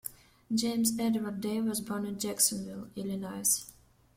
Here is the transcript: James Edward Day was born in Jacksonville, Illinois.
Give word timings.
James 0.51 0.97
Edward 0.97 1.41
Day 1.41 1.61
was 1.61 1.79
born 1.79 2.07
in 2.07 2.17
Jacksonville, 2.17 2.87
Illinois. 2.95 3.63